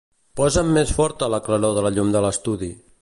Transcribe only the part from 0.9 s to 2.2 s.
forta la claror de la llum